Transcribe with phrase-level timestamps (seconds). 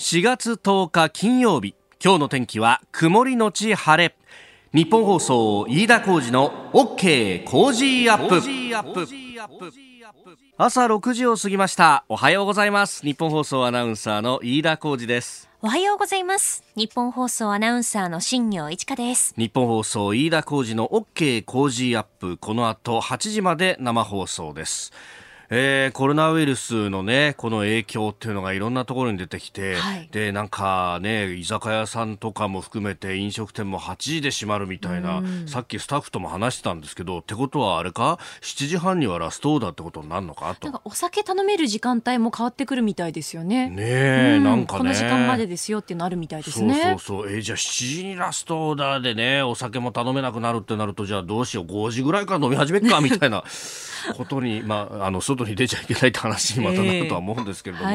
[0.00, 1.74] 4月10日金曜日。
[2.02, 4.16] 今日の天気は曇りのち晴れ。
[4.72, 8.40] 日本放送飯田浩二の OK 工事アップ。
[10.56, 12.06] 朝6時を過ぎました。
[12.08, 13.02] おはようございます。
[13.04, 15.50] 日本放送アナウンサーの飯田浩二です。
[15.60, 16.64] おはようございます。
[16.76, 19.34] 日本放送アナウンサーの新業一華です。
[19.36, 22.38] 日本放送飯田浩二の OK 工事アップ。
[22.38, 24.94] この後8時まで生放送です
[25.52, 40.54] えー、コロナウイルスのねこの影響っていうのがいろんなところに出てきて、はい、でなんかね居酒屋さんとかも含めて飲食店も8時で閉まるみたいな、さっきスタッフとも話してたんですけどってことはあれか？7時半にはラストオーダーってことになるのか？
[40.54, 40.66] と。
[40.66, 43.68] なんかお酒頼める時間帯も変わってくるみたいですよね。
[43.70, 44.78] ねえ、うん、なんかね。
[44.78, 46.74] この時間までですよっていうのあるみたいですね。
[46.74, 47.32] そうそうそう。
[47.32, 53.00] えー、じゃあ7時にラストオーダーでねお酒も頼めなくなるってなるとじゃあどうしよう？5時ぐらいから飲み始めっか？
[53.00, 53.42] みたいな
[54.16, 57.90] ことにまああの外に出ちゃいけない話にまたなるとは思うんですけれども、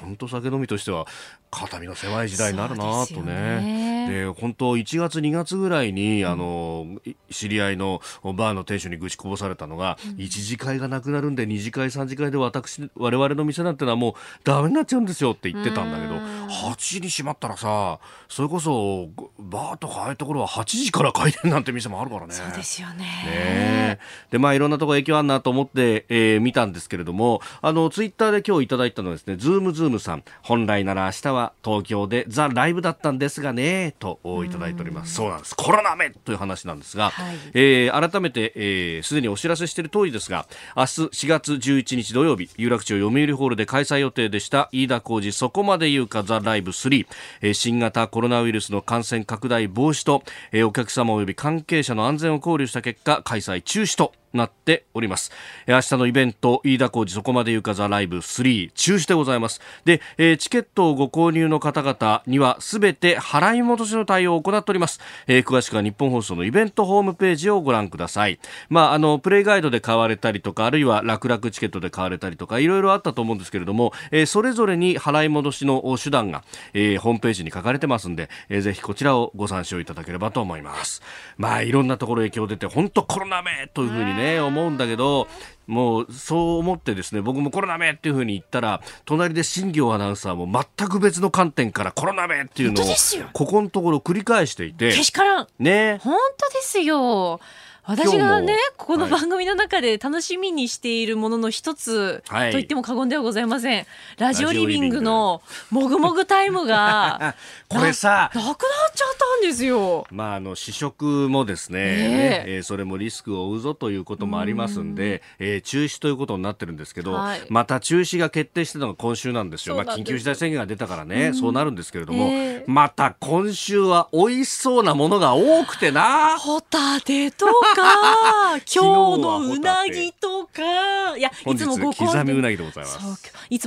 [0.00, 1.06] 本当、酒飲みとしては
[1.50, 3.96] 肩身の狭い時代になるなとね。
[4.06, 6.86] で本当1月2月ぐらいに、あの
[7.30, 22.34] 知り合いのバーの店主に愚痴こぼされたのが、うん、1次会がなくなるんで2次会3次会で私我々の店なんてのはもうダメになっちゃうんですよって言ってたんだけど8時に閉まったらさそれこそバーとかああいうところは8時から開店なんて店もあるからね。
[22.34, 23.04] そうですよね。
[23.26, 23.98] ね。
[24.30, 35.14] でまあいろんなところ影響あるなと思って、えー、見たんですけれどもあのツイッターで今日いただいたのはですねズームズームさん本来なら明日は東京でザ・ライブだったんですがねといただいております。
[35.14, 35.56] そうなんです。
[35.56, 47.06] コロナめという話なんですが、はい、えー、改めてすで、えー、にお知らせしている通りですが明日4月11日土曜日有楽町読売ホールで開催予定でした飯田浩司そこまで言うかザ・ライブ3、
[47.42, 55.32] えー、新型コロナウイルスの感染拡大防止と、えー、お客様及び関係者の安全を考慮した結果開催中止となっております。
[55.66, 59.60] 明日のイベント飯田浩二そこまでゆかザライブ3中止でございます。
[59.84, 68.38] で、えー、チケットをご購入の方々にはすべて払い戻しの対応を行っております、えー、詳しくは日本放送のイベントホームページをご覧ください。
[68.68, 76.44] まああのプレイガイドで買われたりとかあるいは楽々チケットで買われたりとかいろいろあったと思うんですけれども、えー、それぞれに払い戻しの手段が、
[76.74, 81.02] えー、ホームページに書かれてますんで、えー、ぜひこちらをご参照いただければと思います。
[81.36, 85.28] まあいろんなところ影響出て本当コロナめというふうにね思うんだけど
[85.66, 92.86] もうそう思ってですね僕もコロナめっていうふうに言ったら隣で新業アナウンサーも全く別の観点からコロナめっていうのを
[93.32, 95.48] ここのところ繰り返していてけしからん。
[95.58, 95.98] ね。
[96.02, 97.40] 本当ですよ
[97.86, 103.86] 私がねここの番組の中で楽しみにしているものの一つ、はい、と言っても過言ではございません。
[104.18, 107.36] ラジオリビングのもぐもぐタイムが
[107.68, 108.30] これさ。
[108.34, 108.56] なくなっ
[108.94, 110.06] ちゃったんですよ。
[110.10, 111.78] まああの試食もですね。
[111.78, 112.58] ね、え。
[112.60, 119.76] ー、それもリスクを負うぞということもありますんで、んえー、中止ということになってるんですけど、はい、また中止が決定してたのが今週なんですよ。
[119.76, 122.58] まあ緊急事態宣言が出たからね、そうなるんですけれども、え。
[122.58, 126.38] ー、また今週は美味しそうなものが多くてな。
[126.38, 128.56] ホタテとか？
[128.72, 131.16] 今日のうなぎとか。
[131.16, 131.66] いやいつ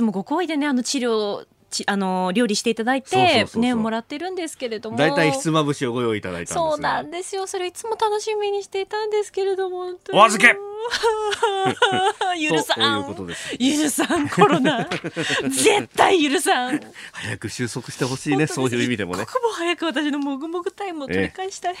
[0.02, 4.96] もご好意でねあの治療ちあの料理していただいてねもらってるんですけれども。
[4.96, 7.46] 大体ひつまぶしをご用意いただいたそうなんですよ。
[7.46, 9.94] それいつも楽しみにしていたんですけれども。
[10.12, 10.56] お預け。
[12.48, 13.14] 許さん。
[13.58, 14.88] 許さんコロナ。
[15.48, 16.80] 絶対許さん。
[17.12, 19.20] 早く収束してほしいねそういう意味でもね。
[19.20, 21.74] 僕も早く私のもぐもぐタイムを取り返したい、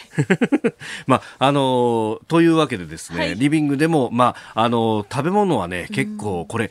[1.06, 6.70] まああのー、というわけでですね、はい、リビングでもまああのー、食べ物はね結構これ、うん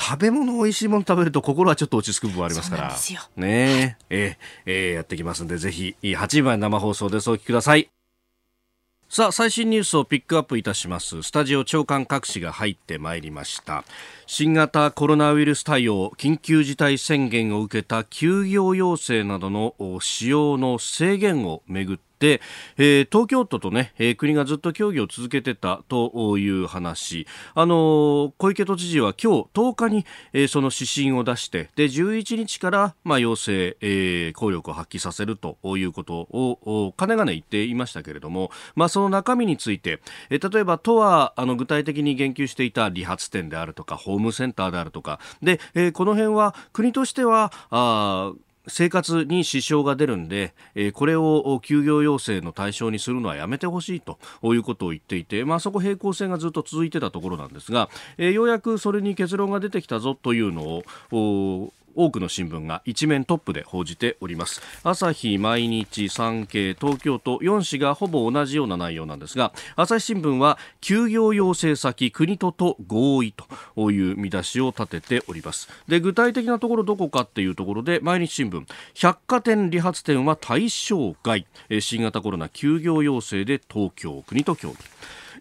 [0.00, 2.96] 食べ物美味しいもの食べると心はちょっと落ち着く部分ありますから。
[3.36, 4.38] ねえ。
[4.64, 7.90] えー、やってきますんでぜひ8時前生放送ですお聞きください。
[9.10, 11.22] さあ最新ニュースをピックアップいたします。
[11.22, 13.84] スタジオ長官各紙が入ってまいりました。
[14.26, 40.00] 新型コロナウイルス対応緊急事態宣言を受けた休業要請などの使用の制限をめぐってで、えー、東京都とね、えー、国がずっと協議を続けてたという話、あのー、小池都知事は今日10日に、えー、その指針を出して、で、11日から、まあ、要請、えー、効力を発揮させるということを、かねがね言っていましたけれども、まあ、その中身について、
[40.30, 48.32] えー、例えば都は、あの、具体的に言及していた理髪店であるとか、ホームセンターであるとか、で、えー、この辺は国としては、あ
[48.66, 61.72] 生活に支障が出るんで、えー、これを休業要請の対象にするのはやめてほしいということを言っていて、まあ、そこ平行線がずっと続いてたところなんですが、えー、ようやくそれに結論が出てきたぞというのを
[62.04, 64.62] 多くの新聞が一面トップで報じております。
[64.82, 73.34] 朝日毎日産経東京都4紙がほぼ同じような内容なんですが朝日新聞は休業要請先国とと合意
[73.76, 75.68] という見出しを立てております。
[75.88, 78.64] で具体的なところどこかっていうところで毎日新聞
[78.94, 81.46] 百貨店理髪店は対象外。
[81.80, 84.76] 新型コロナ休業要請で東京国と協議。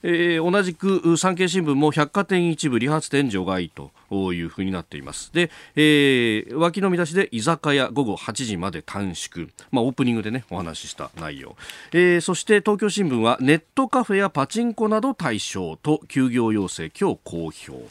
[0.04, 3.92] えー、同じく産経新聞も百貨店一部理髪店除外と
[4.34, 5.32] いうふうになっています。
[5.34, 11.56] で、えー、脇の見出しで居酒屋午後8時まで短縮、まあ、オープニングでねお話しした内容、
[11.92, 17.90] えー、そして東京新聞はネットカフェやパチンコなど対象と休業要請今日公表。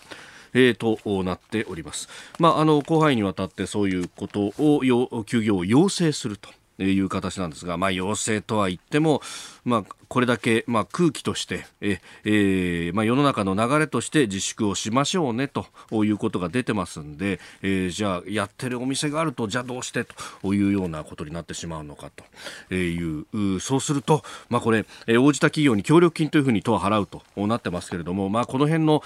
[0.54, 2.08] えー、となっております。
[2.38, 6.48] まあ、あの広範囲にわたってそういうことを休業を要請すると
[6.82, 9.20] いう形なんですが、まあ、要請とは言っても、
[9.68, 15.66] まあ、これだけ、まあ、空気としてえ、えーまあ、世の中の流れとして自粛をしましょうねと
[16.04, 20.06] いうことが出てますんで、えー、じゃあやってるお店があるとじゃあどうして
[20.42, 22.10] というようなことになってしまうのか
[22.68, 23.20] とい
[23.54, 29.02] うそうすると、まあ、これ、えー、応じた企業に協力金というふうに都は払うとなってますけれども、まあ、この辺の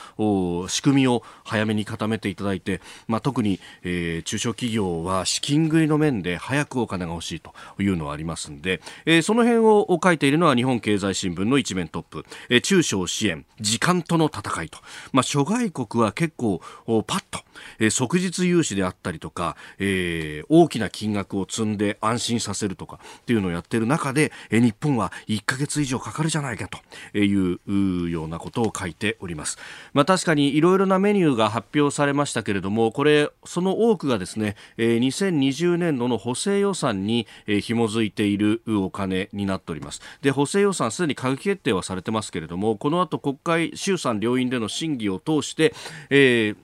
[0.69, 14.78] 仕組みを早めに固めていただいて、まあ、特に、えー、中小企業は資金繰りの面で早くお金が欲しいというのはありますんで、えー、その辺を書いているのは日本経済新聞の一面トップ、え中小支援時間との戦いと、
[15.12, 16.60] まあ、諸外国は結構
[17.06, 17.40] パッと、
[17.78, 26.78] え即日融資であったりとか、えー、大きな金額を積んで安心させるとかっていうのをやってる中で、え日本は1ヶ月以上かかるじゃないかと。
[27.14, 29.58] いうようなことを書いております、
[29.93, 40.00] まあ、確かにいろいろなメニューが発表されましたけれどもこれその多くがですね、え2020年度の補正予算に、え紐づいているお金になっております。
[40.22, 45.72] で補補正予算すでに閣議決定はされてますけれどもこの後国会衆参両院での審議を通して、
[46.10, 46.56] えー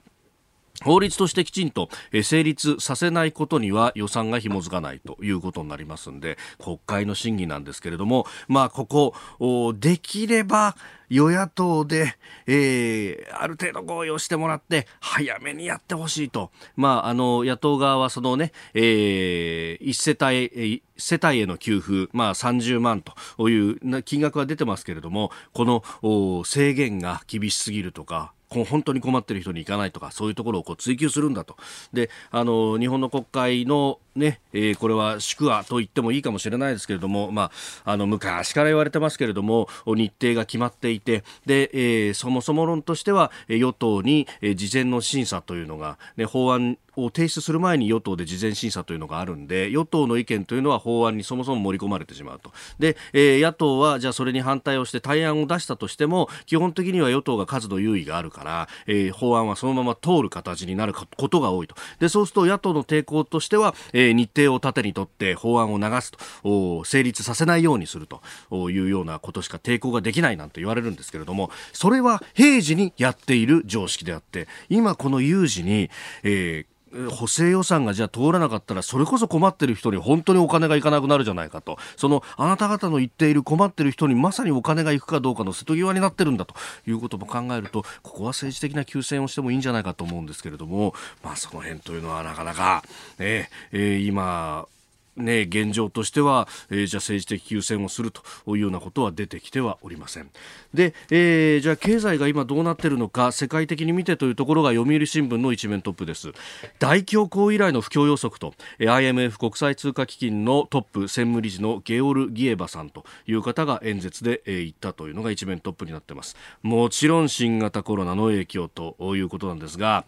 [0.83, 1.89] 法律としてきちんと
[2.23, 10.75] 成立させないことには予算が紐づかないということになりますんで国会の審議なんですけれどもまあここできれば
[11.09, 23.01] 与野党で、えー、ある程度合意をしてもらって早めにやってほしいと、まあ、あの野党側はそのね、えー、一世帯世帯への給付、まあ、30万
[23.37, 31.55] という金額が出てますけれどもこの制限が厳しすぎるとかこう本当に困ってる人に行かないとかそういうところをこう追求するんだと。
[31.93, 37.51] であの日本の国会のね、えー、これは宿話と言ってもいいかもしれないですけれども、ま
[37.85, 52.51] あ、あの昔から言われてますけれども日程が決まっていてで、えー、そもそも論としては与党に事前の審査というのが、ね、法案を提出する前に与党で事前審査というのがあるんで与党の意見というのは法案にそもそも盛り込まれてしまうと。
[52.77, 61.75] で、えー、野党はじゃあそれに反対をして対案を出したとしても基本的には与党が数の優位があるから、えー、法案はそのまま通る形になることが多いと。
[61.99, 66.11] でそうすると野党の抵抗としては、えー、日程を盾にとって法案を流す
[66.43, 66.83] と。
[66.85, 68.21] 成立させないようにすると。
[68.69, 71.51] いうようなことしか抵抗ができないなんて言われるんですけれども。
[71.73, 75.89] それは平時にやっている常識であって今この有事に、
[76.23, 76.78] えー
[77.11, 81.77] 補正予算がじゃあ通らなかったらそれこそ困ってる人に本当にお金がいかなくなるじゃないかと。
[81.97, 86.55] そのあなた方の言っている困ってる人にまさにお金がいくかどうかの瀬戸際になってるんだと。
[86.87, 90.93] いうことも考えるとここは政治的な休戦をしてもいいんじゃないかと思うんですけれども、
[91.23, 92.83] まあ、その辺というのはなかなか、
[93.17, 94.67] ねえー、今
[95.17, 100.29] ね、現状としては、えー、じゃあ政治的休戦をするというようなことは出てきてはおりません。
[100.73, 106.31] で、えー、じゃあ経済が今どうなっているのか世界的に見てというところが読売新聞の一面トップです。
[106.79, 116.35] 大恐慌以来の不況予測と IMF 国際通貨基金のトップ専務理事のゲオル・ギエバさんという方が演説で、えー、言ったというのが一面トップになっています。
[116.61, 120.05] もちろん新型コロナの影響ということなんですが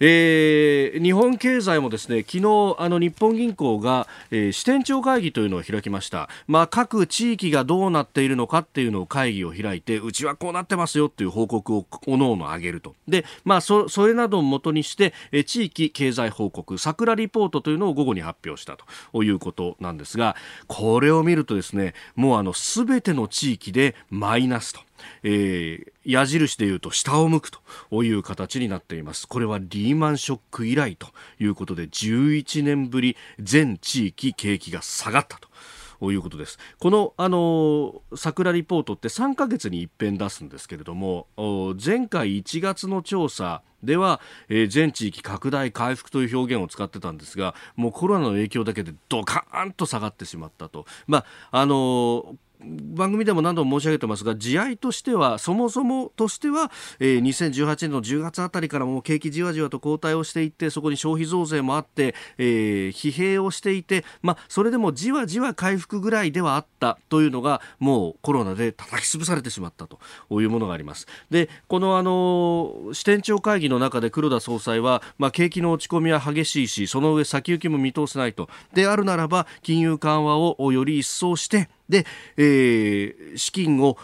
[0.00, 18.76] えー、日本経済もですね昨日あの日本銀行が、えー、支店長会議というのを開きました、まあ、各地域がどうなっているのかっていうのを会議を開いてうちはこうなってますよっていう報告をおのおの上げるとで、まあ、そそれなどをもとにして、えー、地域経済報告桜リポートというのを午後に発表した
[19.12, 20.36] ということなんですが
[20.68, 24.87] これを見るとですねもうあの全ての地域でマイナスと。
[25.22, 31.08] えー、矢印でいうと下を向くという形になっていますこれはリーマンショック以来と
[31.40, 35.48] いうことで11年ぶり全地域景気が下がったと
[36.00, 36.58] ということです。
[36.78, 41.26] この、あの桜リポートって3ヶ月に一遍出すんですけれども、
[41.84, 50.86] 前回1月の調査では、えー、全地域拡大回復という表現を使ってたんですが、もうコロナの影響だけでドカーンと下がってしまったと。
[51.06, 51.18] ま
[51.50, 70.00] あ、あの番組でも何度も申し上げてますが地合としてはそもそもとしては、えー、2018年の10月あたりからもう景気じわじわと後退をしていってそこに消費増税もあって、えー、疲弊をしていて、まあ、それでもじわじわ回復ぐらいではあったというのがもうコロナで叩き潰されてしまったと
[70.40, 71.06] いうものがあります。
[71.30, 78.48] でこのあの支店長会議の中で黒田総裁は、まあ、景気の落ち込みは激しいしその上先行きも見通せないと。
[78.74, 82.04] であるならば金融緩和をより一掃してで、
[82.36, 83.96] えー、資金を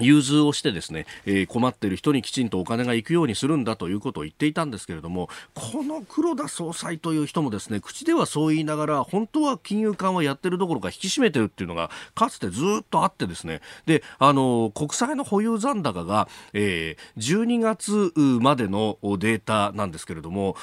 [0.00, 13.60] 融通をしてですね、えー、困っている人にきちんとお金が行くようにするんだということを言っていたんですけれどもこの黒田総裁という人もですね口ではそう言いながら本当は金融緩和やってるどころか引き締めてるっていうのがかつてずっとあってですね。
[13.86, 20.56] であの国債の保有残高が、えー、12月までのデータなんですけれども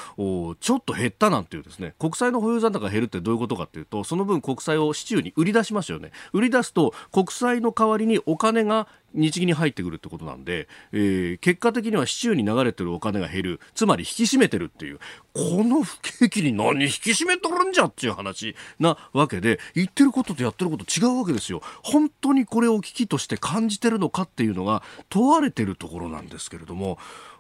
[0.60, 1.94] ちょっと減ったなんていうですね。
[2.00, 6.12] 国債の保有残高が減るってどういうことかっていうとその分国債を市中に売り出しますよね。
[6.34, 13.60] 売り出すと国債の代わりにお金が日銀に入ってくるってことなんで、えー、結果的には市中に流れてるお金が減る。
[13.74, 15.00] つまり引き締めてるっていう。
[15.34, 21.62] この不景気に何引き締めとるんじゃっていう話なわけで言ってることとやってること違うわけですよ。
[21.84, 26.98] 本当にこれを危機として感じてるのかっていうのが問われてるところなんですけれども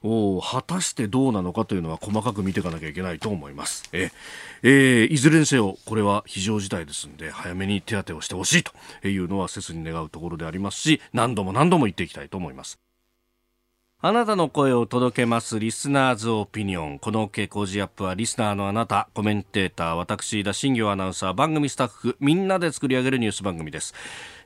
[0.08, 3.90] お果たしてどうなのかというのは細かく見ていかなきゃいけないと思います。
[3.92, 4.12] え
[4.62, 12.80] えー、いずれにせよこれは非常事態ですので早めに手当てをしてほしいというのは切に願うところでありますし何度も何度も言っていきたいと思います。
[14.02, 17.00] あなたの声を届けますリスナーズオピニオン。
[17.00, 23.96] この傾向ジアップはリスナーのあなた、コメンテーター、私、田新行アナウンサー、番組スタッフ、みんなで作り上げるニュース番組です。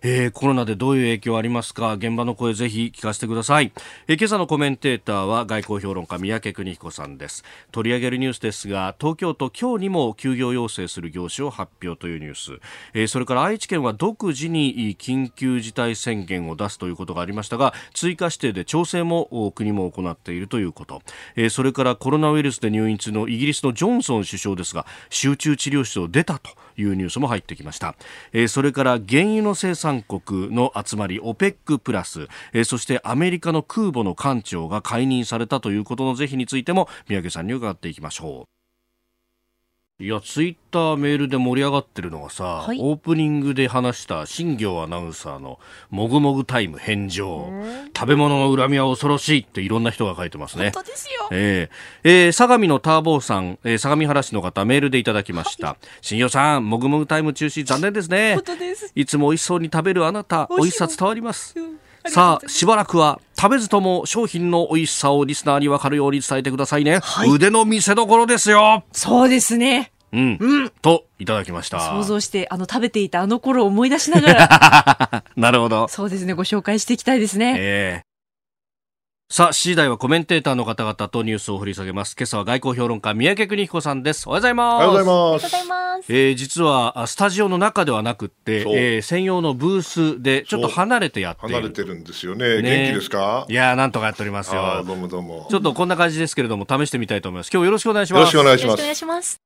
[0.01, 1.93] えー、コロナでどういう影響ありますか？
[1.93, 3.71] 現場の声ぜひ聞かせてください、
[4.07, 7.43] えー、今朝のコメンテーターは外交評論家三宅邦彦さんです。
[7.71, 12.59] 取り上げるニュースですが東京都今日にも休業要請する業種を発表というニュース、
[12.93, 21.01] えー、それから愛知県は独自に緊急事態宣言を出すということがありましたが追加指定で調整も国も行っているということ、
[21.35, 26.51] えー、それからコロナウイルスで入院中のイギリスのジョンソン首相ですが集中治療室を出たと。
[26.81, 27.95] いうニュースも入ってきました、
[28.33, 38.58] えー、それから原油の生産国の集まり OPEC プラス、えー、そしてアメリカの空母の艦長が解任されたということの是非についても三宅さんに伺っていきましょう。
[40.01, 47.51] いや、ツイッターメールで盛り上がってるのがさ、はい、オープニングで話した新業アナウンサーのもぐもぐタイム返上。
[47.93, 50.71] 食べ物の恨みは恐ろしいっていろんな人が書いてますね。
[50.73, 51.27] 本当ですよ。
[51.31, 55.67] えー、えー、相模のターボーさん、えー、相模原市の方メールでいただきました。
[55.67, 58.35] はい、新業さん、もぐもぐタイム中止残念ですね。
[58.35, 58.93] 本当です。
[58.95, 61.59] いつも美味しそうに食べるあなた、美味しさ伝わります。
[61.59, 61.77] うん
[62.07, 66.99] さあ、しばらくは食べずとも商品の美味しさをリスナーに分かるように伝えてくださいね。
[66.99, 68.83] はい、腕の見せ所ですよ。
[68.91, 69.91] そうですね。
[70.11, 71.79] うん、うん、といただきました。
[71.79, 75.23] 想像してあの食べていたあの頃を思い出しながら。
[75.37, 75.87] なるほど。
[75.87, 76.33] そうですね。
[76.33, 78.08] ご紹介していきたいですね、えー
[79.31, 82.15] さあ、次第はコメンテーターの方々とニュースを掘り下げます。
[82.17, 84.27] 今朝は外交評論家、三宅邦彦さんです。
[84.27, 84.73] おはようございます。
[84.73, 86.05] おはようございます。
[86.11, 92.59] えー、実は、スタジオの中ではなくって、えー、専用のブースで、ちょっと離れてやって離れてるんですよね。
[92.63, 93.45] ね元気ですか？
[93.47, 94.83] いやなんとかやっておりますよ。
[94.83, 95.45] どうもどうも。
[95.51, 97.51] ちょっとこんな感じですけれども、試してみたいと思います。
[97.53, 98.19] 今日よろしくお願いします。
[98.21, 98.81] よろしくお願いします。
[98.81, 99.39] お願いします。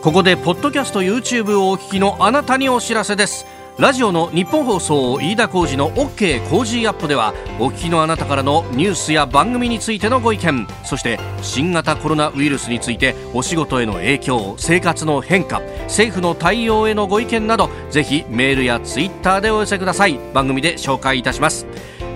[0.00, 3.44] ここでポッドキャスト YouTube をお聞きのあなたにお知らせです
[3.76, 20.20] ラジオのニッポン放送飯田浩司の OK コージーアップではお聞きのあなたからのニュースや番組についてのご意見そして新型コロナウイルスについてお仕事への影響生活の変化政府の対応へのご意見などぜひメールやツイッターでお寄せください。
[20.32, 21.66] 番組で紹介いたします。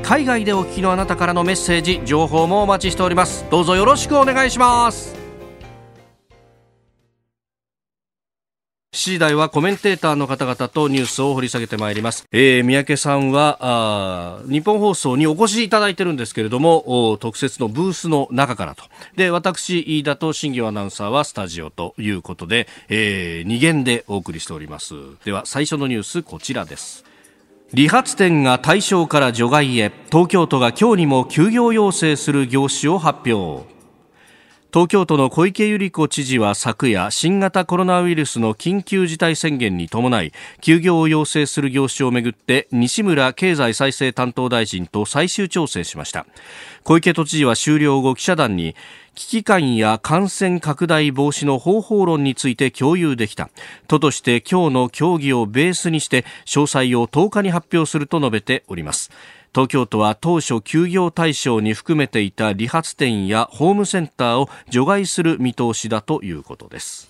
[0.02, 3.44] 海外でお聞きのあなたからのメッセージ情報もお待ちしております。
[3.50, 5.27] どうぞよろしくお願いします。
[8.90, 12.26] 7時台はコメンテーターの方々とニュースを掘り下げてまいります。
[12.32, 18.84] えー、三宅さんは、日本放送にお越しいただいてるんですけれども、特設のブースの中からと。
[19.14, 24.94] で、私、飯田と新業アナウンサーはスタジオということで、えー、二元でお送りしております。
[25.22, 27.04] では、最初のニュース、こちらです。
[27.74, 33.77] 理髪店が対象から除外へ、東京都が今日にも休業要請する業種を発表。
[34.70, 46.26] 東京都の小池百合子知事は昨夜新型コロナウイルスの緊急事態宣言に伴い休業を要請する業種をめぐって西村経済再生担当大臣と最終調整しました。
[46.84, 48.76] 小池都知事は終了後記者団に
[49.18, 53.50] 危機感や感染拡大防止の方法論について共有できた。
[53.88, 59.10] 都として今日の協議をベースにして詳細を10日に発表すると述べております。
[59.52, 67.07] 東京都は当初休業対象に含めていた理髪店やホームセンターを除外する見通しだということです。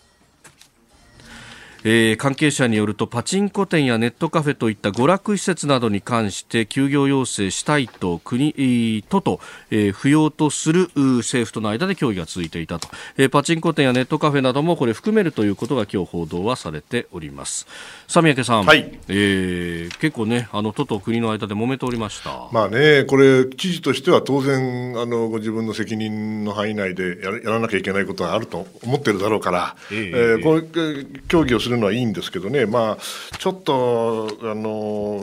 [1.85, 17.67] えー、関係者によるとパチンコ店やネットカフェといった娯楽施設などに関して休業要請したいと国都と、えー、不要とする政府との間で協議が続いていたと、えー、パチンコ店やネットカフェなどもこれ含めるということが今日報道はされております。
[18.09, 22.49] 三宅さん、はい、えー、結構ねあの都と国の間で揉めておりました。
[22.53, 35.23] まあねこれ知事としては当然あのご自分の責任の範囲内でやらなきゃいけないことはあると思ってるだろうから、えー、えー、こう協議をすするのはいいんですけどね、まあ、ちょっとあの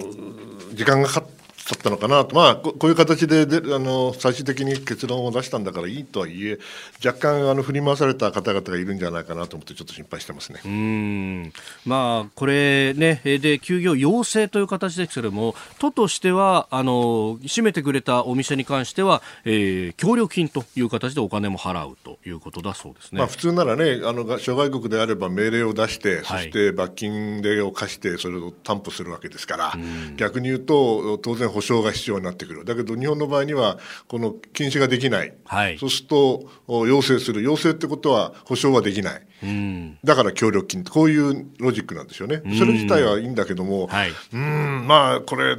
[0.73, 6.59] 時間がかかっちゃったのかなと、まあ、こういう形でであの最終的に結論を出したんだからいいとはいえ、
[7.03, 10.61] 若干あの振り回された方々がいるんじゃないかなと思って、ちょっと心配してますね。
[10.63, 11.53] うん。
[11.85, 29.73] まあ、これね、で休業要請という形ですけれども、都としてはあの、閉めてくれたお店に関しては、えー、協力金という形でお金も払うということだそうですね、まあ、普通ならね、あの諸外国であれば命令を出して、そして罰金でを課して、それを担保するわけですから、
[30.17, 32.65] 逆に言うと、当然、保証が必要になってくる。
[32.65, 37.41] だけど日本の場合にはこの禁止ができない、はい、そうすると要請する。
[37.43, 40.83] 要請ってことは保証はできない、うん、だから協力金。
[40.83, 42.41] こういうロジックなんですよね。
[42.59, 45.57] それ自体はいいんだけども、はい、うんまあこれ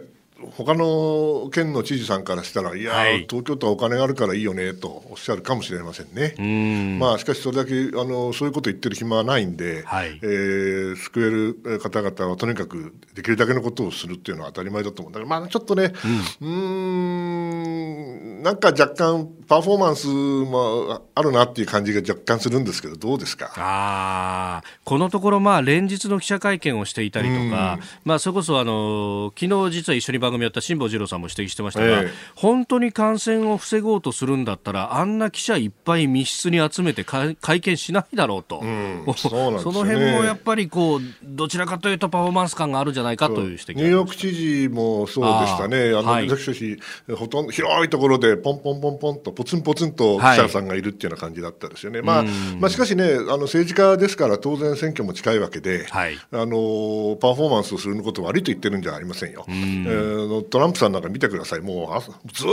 [0.57, 6.99] 他の県の知事さんからしたら、いや、はい、東京都はお金があるからいいよねとおっしゃるかもしれませんね。
[7.01, 15.93] まあ、しかし、それだけあのそういうこと言ってる暇はないんで、はい、えー、救える方々はとにかくできるだけのことをするっていうのは当たり前だと思うんだけど、まあ、ちょっとね、
[16.41, 16.53] うん、う
[18.41, 23.53] んなんか若干、パフォーマンスもあるなっていう感じが若干するんですけど、どうですか？
[23.57, 52.25] あこのところ、まあ、連日の記者会見をしていたりとか、まあ、それこそあの昨日実は一緒に番組やった辛坊治郎さんも指摘してましたが、えー、本当に感染を防ごうとするんだったらあんな記者いっぱい密室に集めて会見しないだろうと、うん、そね、その辺もやっぱりこうどちらかというとパフォーマンス感があるんじゃないかという指摘ニューヨーク知事もそうでしたね、あの、はい、ほとんど広いところでポンポンポンポンとポツンポツンと記者さんがいるっていうような感じだったですよね、はい、まあ、
[52.59, 59.45] まあ、しかしねあの政治家ですから当然選挙も近いわけで、はい、あのパフォーマンスをすること悪いと言ってるんじゃありませんよ。
[59.49, 60.16] えー、
[60.51, 62.49] トランプさんなんか見てください、もうずっ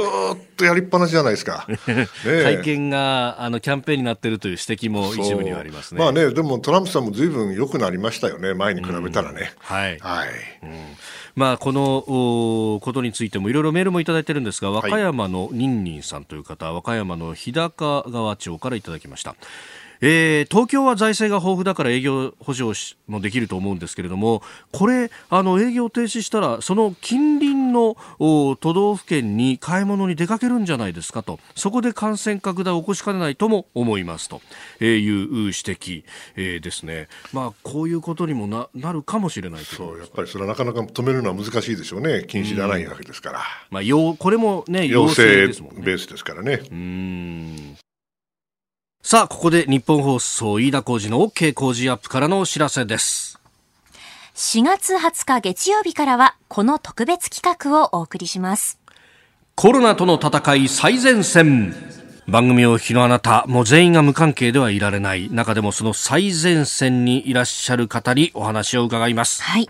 [0.58, 1.68] とやりっぱなしじゃないですか。
[1.88, 6.00] ね、会見があのキャンペーンになってるという指摘も一部にはありますね。
[6.00, 9.54] まあね、でもトランプさんもずいぶん良くなりましたよね、前に比べたらね。
[9.60, 9.98] はい。
[10.00, 10.30] はい。
[10.64, 10.70] うん
[11.36, 19.36] まあ、このことについてもいろいろメールもいただいてるんですが、和歌山のニンニンさんという方、和歌山の日高川町からいただきました。
[20.02, 22.72] えー、東京は財政が豊富だから営業補助
[23.08, 31.40] もできると思うんですけれどもこれあの営業停止したらその近隣の都道府県に買い物に出かけるんじゃないですかと。
[31.56, 34.42] そこで感染拡大を起こしかねないとも思いますと。
[34.82, 36.04] いう指摘、
[36.36, 42.26] えー、ですね、まあ、こういうことにもななるかもしれないそうやっぱりそれはなかなか止めるのは難しいでしょうね。
[42.28, 46.62] 禁止じゃないわけですから、まあ、要これも、ね、要請ベースですからね。
[46.72, 47.78] うん
[49.06, 53.38] さあ、ここで日本放送飯田浩二の OK 工事アップからのお知らせです。
[54.34, 58.80] 4月20日月曜日からは、この特別企画をお送りします。
[59.56, 61.76] コロナとの戦い最前線。
[62.28, 65.30] 番組をお聞きのあなた、もう全員が無関係ではいられない。
[65.30, 69.44] 中でもその最前線にいらっしゃる方にお話を伺います。
[69.44, 69.70] はい。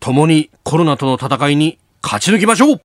[0.00, 2.80] 共にコロナとの戦いに勝ち抜きましょう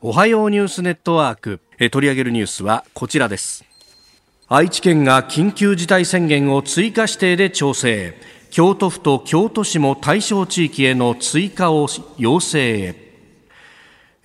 [0.00, 1.60] おはようニュースネットワーク。
[1.80, 3.67] え取り上げるニュースはこちらです。
[4.48, 8.14] 愛知県が緊急事態宣言を追加指定で調整。
[8.50, 12.94] 京都府と京都市も対象地域への追加を要請へ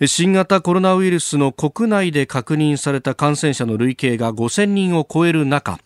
[0.06, 5.80] 新型コロナウイルスの国内で確認された感染者の累計が5000人を超える中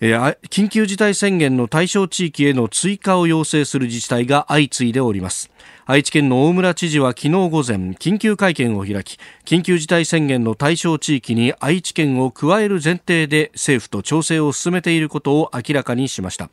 [0.00, 5.51] 緊急事態宣言の対象地域への追加を要請する自治体が相次いでおります
[5.84, 16.50] 愛知県の大村知事は昨日午前緊急会見を開き緊急事態宣言の対象地域に愛知県を加える前提で政府と調整を進めていることを明らかにしました。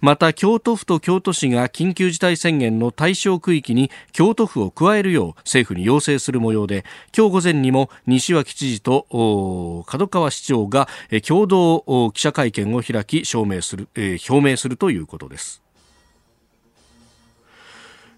[0.00, 10.88] また京都府と京都市が緊急事態宣言の対象区域に京都府を加えるよう政府に要請する模様で今日午前にも西脇知事と門川市長が
[11.28, 15.60] 共同記者会見を開き証明する、えー、表明するということです。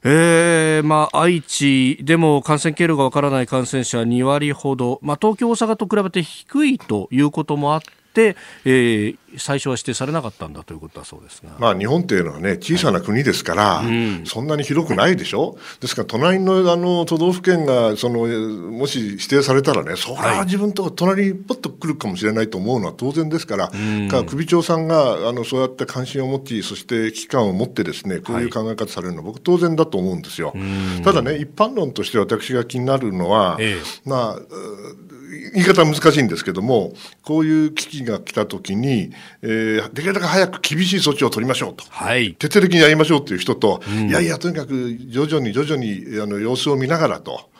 [0.04, 7.80] えーまあ、愛知でも感染経路がわからない感染者2割ほど、まあ、東京、大阪と比べて低いということもあっ
[8.12, 18.26] て、えー、最初は指定されなかったんだということだそうですが、まあ、日本っていうのはね、小さな国ですから、はいうん、そんなに広くないでしょ、ですから、隣のあの都道府県がその
[18.70, 30.54] もし指定されたらね、それは自分とか隣にぽっと来るかもしれないと思うのは当然ですから、うん、から首長さんがあのそうやって関心を持ち、そして危機感を持って、ですねこういう考え方されるのは、僕、当然だと思うんですよ。
[31.04, 34.38] ただね、一般論として私が気になるのは、ええ、まあ、
[35.54, 36.92] 言い方難しいんですけども、
[37.22, 39.12] こういう危機が来たときに、
[39.42, 47.50] えー、できるだけ早く厳しい措置を取りましょうと、はい、徹底的にやりましょうという人と、うん、いやいや、とにかく徐々に徐々にあの様子を見ながらと。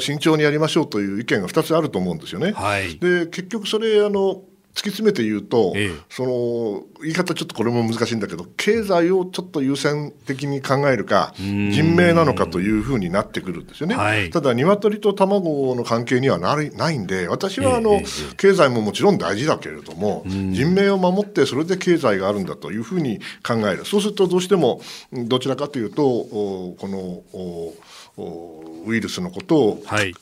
[0.00, 2.52] 慎重にやりましょうという意見が2つあると思うんですよね。
[2.52, 4.42] はい、で結局それあの
[4.76, 18.04] 突き詰めて言うと、ええ、その言い方ちょっとこれも難しいんだけど経済をちょっと優先的に考えるか人命なのかというふうになってくるんですよね、はい、ただ鶏と卵の関係にはなないんで私はあの、え、
[18.36, 23.86] 経済ももちろん大事だけれども人命を守ってそれで経済があるんだというふうに考える。
[23.86, 27.72] そうするとどうしてもどちらかというとこの
[28.86, 30.14] ウイルスのことを、はい、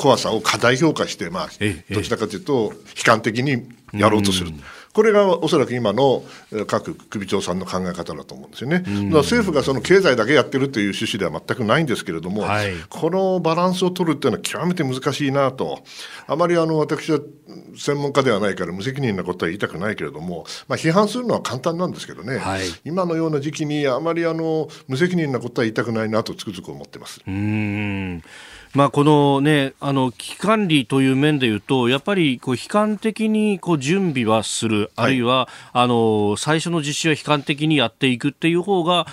[0.00, 1.48] 怖さを過大評価して、まあ、
[1.90, 4.50] どちらかというと悲観的にやろうとする。
[4.92, 6.24] これがおそらく今の
[6.66, 8.78] 各首長さんの考え方だと思うんですよね。
[8.78, 15.84] だから政府がその経済だけやってるという趣旨では全くないんですけれども、はい、このバランスを取るっていうのは極めて難しいなと、
[16.26, 17.20] あまりあの私は
[17.76, 27.20] 専門家ではないから無責任なことは言いたくないけれども、まあ、批判するのは簡単なんですけどね、はい、今のような時期にあまりあの無責任なことは言いたくないなとつくづく思ってます。
[27.26, 28.22] うん
[28.72, 39.08] まあ、このね、あの、危機管理という面でいうと、やっぱり、こう、悲観的に、こう、準備はする、あるいは、あの、最初の実施は悲観的にやっていくっていう方が、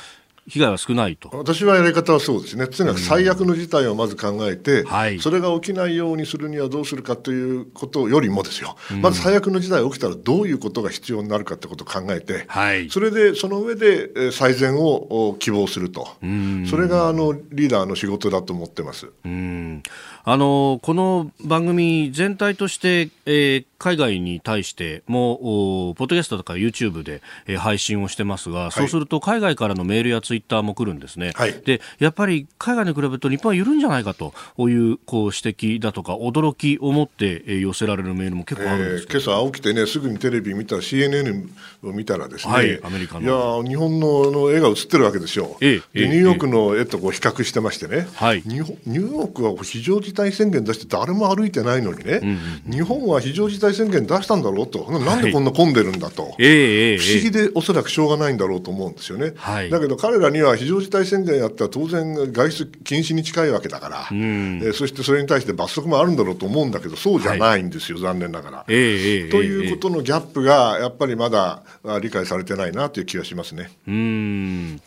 [0.48, 1.30] 被害は少ないと。
[1.34, 4.86] 私はやり方はそうですね、とにかく最悪の事態をまず考えて、
[5.20, 19.10] それが起きないようにするにはどうするかということよりもですよ、うん、まず最悪の事態が起きたらどういうことが必要になるかということを考えて、はい、それでその上で最善を希望すると、うん、それがあのリーダーの仕事だと思ってます。
[19.26, 19.84] うん
[20.30, 41.50] あのこの番組全体として、えー、海外に対してもポッドキャストとか YouTube で、えー、配信をしてますが、はい、そうすると海外からのメールやツイッターも来るんですね、はい、でやっぱり海外に比べると日本は緩んじゃないかというこう指摘だとか驚きを持って、えー、寄せられるメールも結構あるんです、えー、今朝起きてねすぐにテレビ見たら CNN
[41.84, 43.62] を見たらですね、はい、アメリカの。
[43.62, 52.30] いや日本のの絵が映ってるわけですよ、えー、でニューヨークの絵とこう比較してましてね、はい、ニューヨークは非常事態宣言出して誰も歩いてないのにね、うん
[52.68, 59.34] うん、日本は非常事態宣言出したんだろうと、なんでこんな混んでるんだと、はい、不思議でおそらくしょうがないんだろうと思うんですよね。
[59.38, 71.64] はい、だけど彼らには非常事態宣言やったら当然外出禁止に近いわけだから、うん、えそしてそれに対して罰則もあるんだろうと思うんだけど、そうじゃないんですよ、はい、残念ながら、ということのギャップがやっぱりまだ
[72.02, 73.72] 理解されてないなという気がしますね。
[73.88, 74.82] うん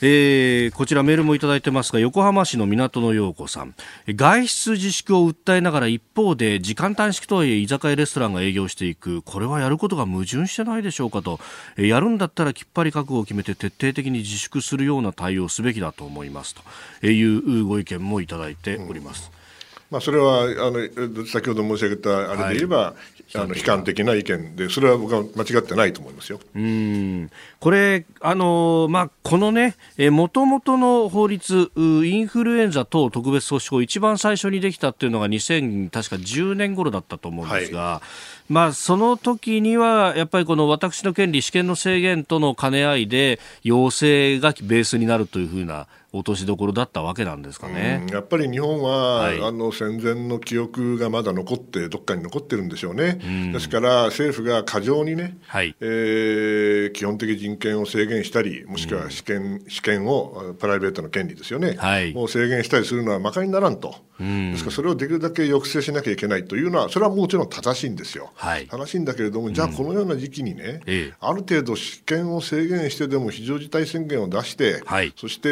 [0.00, 3.74] えー、こちらメールもいただいてますが横浜市の港の陽子さん。
[4.08, 9.22] 外出自粛を訴えながら一方で時間短縮とはいえ居酒屋レストランが営業していく。
[9.22, 11.40] これはやることが矛盾してないでしょうかと、
[11.76, 17.06] えー、やるんだったらきっぱり覚悟を決めて徹底的に自粛するような対応をすべきだと思いますと。
[17.06, 19.30] いうご意見もいただいております。
[19.32, 19.44] うん。
[19.90, 26.40] まあ、それはあの先ほど申し上げたあれで言えば、はい、あの悲観的な意見で、それは僕は間違ってないと思いますよ。
[26.54, 27.30] うん。
[27.58, 38.08] これ、あのまあ、このね、もともとの法律、インフルエンザ等特別措置法、一番最初にできたっていうのが2010年頃だったと思うんですが、はい、
[38.48, 48.06] まあ、その時にはやっぱりこの私の権利、試験の制限との兼ね合いで、要請がベースになるというふうな落としどころだったわけなんですかね。
[48.10, 53.18] やっぱり日本は、はい、あの戦前の記憶がまだ残って、どっかに残ってるんでしょうね。
[53.50, 63.96] うですから、政府が過剰にね、はい、えー、基本的人権を制限したり、もしくは試験,、試験を、プライベートの権利ですよね、はい、もう制限したりするのはまかにならんと。
[64.18, 75.48] ですからそれをできるだけ抑制しなきゃいけないというのは、それはもちろん正しいんですよ、はい、正しいんだけれども、じゃあ、このような時期にね、うん、ある程度、試験を制限してでも非常事態宣言を出して、はい、そして、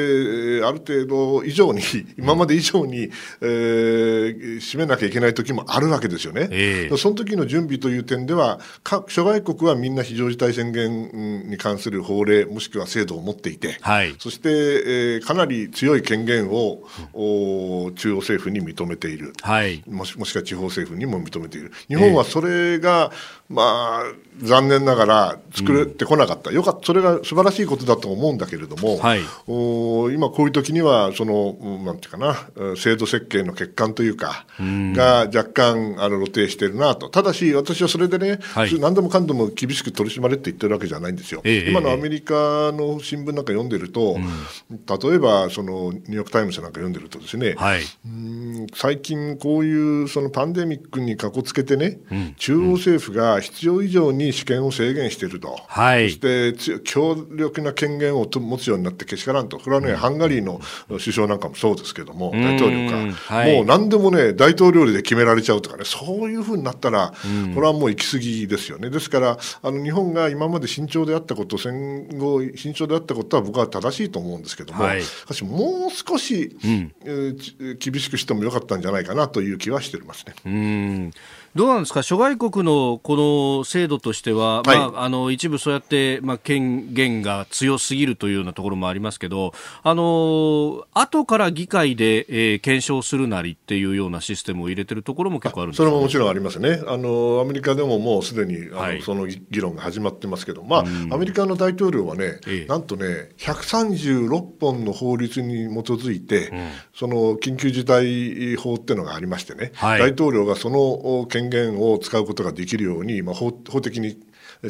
[0.65, 1.83] ある程度以上に、
[2.17, 8.61] 今まで以上に、えー、締めなきゃいけない時もあるわけですよね、えー、その時の準備という点では、
[9.09, 16.83] 諸外国はみんな非常事態宣言に関する法令、もしくは制度を持っていて、はい、そして、えー、かなり強い権限を、
[17.97, 24.05] 中央政府に認めている、はい、もしもしくは地方政府にも認めている、日本はそれが、えー、まあ、
[24.43, 26.87] 残念ながら作れてこなかった、うん、よかった。
[26.87, 41.41] それが素晴らしいことだと思うんだけれども、はい、お今、こういう時にはその、なんていうかな、制度設計の欠陥というか、うん、が若干あの露呈しているなと、ただし、私はそれでね、はい、何でもかんでも厳しく取り締まれって言ってるわけじゃないんですよ。
[41.45, 42.35] えー、今のアメリカ
[42.73, 48.42] の新聞なんか読んでると、うん、例えばそのニューヨーク・タイムズなんか読んでるとですね、はい、うん
[48.75, 52.01] 最近こういうそのパンデミックにかこつけてね、
[52.37, 67.13] 中央政府が必要以上に試験を制限していると、はい、そして強力な権限を持つようになってけしからんと、これはね、ハンガリーの首相なんかもそうですけども、大統領が、はい、もう何でもね、大統領で決められちゃうとかね、そういうふうになったら、
[67.55, 68.91] これはもう行き過ぎですよね。
[68.91, 80.35] ですから、あの日本が今まで慎重であったこと、戦後、慎重であったことは僕は正しいと思うんですけども、はい、しかし、もう少し、うん、えー、厳しくしてもよかったんじゃないかなという気はしてますね。
[80.47, 81.11] うん
[81.55, 83.17] どうなんですか、諸外国のこ
[83.59, 114.19] の制度としては、はい、まあ、あの一部そうやって、まあ、権限が強すぎるというようなところもありますけど、あの後から議会で、えー、検証するなりっていうようなシステムを入れてるところも結構あるんですそれももちろんありますね、あのアメリカでももうすでにあの、はい、その議論が始まってますけど、まあ、アメリカの大統領はね、ええ、なんとね、136本の法律に基づいて、うん、その緊急事態法っていうのがありましてね、はい、大統領がその権限を使うことができるように、まあ、法法的に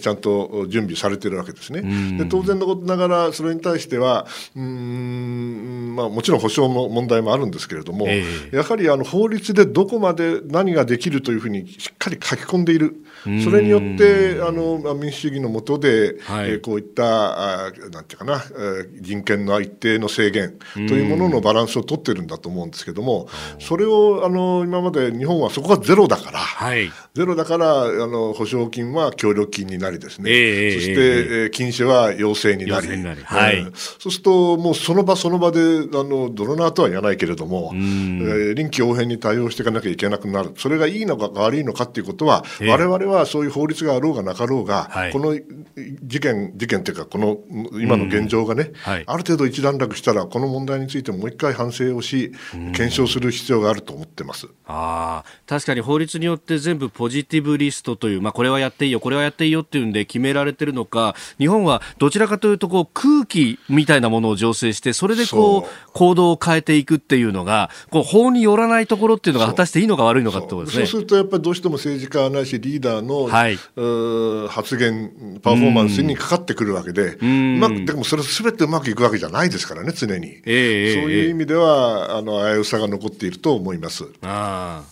[0.01, 2.17] ちゃんと準備されてるわけですね。
[2.17, 12.97] で当然のことながら、それに対しては、うんまあ、もちろん保障の問題もあるんですけれども、えー、やはりあの法律でどこまで何ができるというふうにしっかり書き込んでいる、
[13.45, 18.43] それによってあの民主主義の下で、はい、えー、こういったあなんていうかな、
[19.01, 23.29] 人権の一定の制限というもののバランスを取ってるんだと思うんですけども、
[23.61, 33.23] それをあの今まで日本はそこがゼロだから、はい、ゼロだからあの保証金は協力金になりですね、えー、そして、えー、禁止は要請になり、なり。
[33.23, 33.63] はい、
[33.99, 35.63] そうすると、もうその場その場で、あ
[36.03, 45.39] の泥縄とは言わないけれども、えー、臨機応変に対応していかなきゃいけなくなる、それがいいのか悪いのかっていうことは、われわれはそういう法律があろうがなかろうが、はい、この
[46.03, 47.39] 事件、事件っていうか、この
[47.81, 54.49] 今の現状がね、はい、ある程度一段落したら、この問題についてもう一回反省をし、検証する必要があると思ってます。
[54.67, 70.87] あ確かに法律によって全部ポジティブリストという、まあ、これはやっていいよ、これはやっていいよっていうんで決められてるのか、日本はどちらかというとこう空気みたいなものを醸成して、それでこう行動を変えていくっていうのが、こう法によらないところっていうのが果たしていいのか悪いのかってことですね。
[70.87, 71.01] そう。
[71.01, 73.57] するとやっぱりどうしても政治家ないしリーダーの、はい、
[74.49, 77.25] 発言、パフォーマンスにかかってくるわけで、う
[77.59, 80.41] まくでもそれすべてうまくいくわけじゃないですからね、常に。
[80.45, 84.05] えー、そういう意味では、あの危うさが残っていると思います。
[84.23, 84.83] あ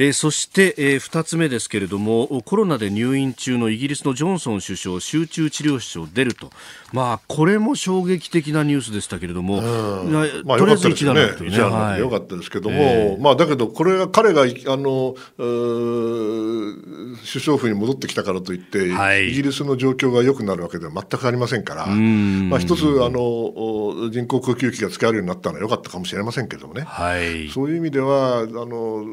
[0.00, 6.50] えー、そして、えー、2つ目ですけれどもコロナで入院中のイギリスのジョンソン首相集中治療室を出ると、
[6.94, 10.22] まあ、これも衝撃的なニュースでしたけれども、ま
[10.54, 11.58] あ、とりあえず一段落というね、
[11.98, 15.44] よかったですけども、えー、まあ、だけど、これが彼があの首
[17.44, 29.04] 相府に戻ってきたからといって、はい、イギリスの状況が良くなるわけでは全くありませんから、まあ、一つあの人工呼吸器が使えるようになったのは良かったかもしれませんけどもね、はい、そういう意味ではあの、